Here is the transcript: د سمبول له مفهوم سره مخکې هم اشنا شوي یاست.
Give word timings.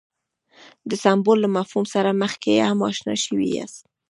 د 0.89 0.91
سمبول 1.03 1.37
له 1.41 1.49
مفهوم 1.57 1.85
سره 1.93 2.19
مخکې 2.23 2.51
هم 2.67 2.79
اشنا 2.89 3.15
شوي 3.25 3.47
یاست. 3.57 3.81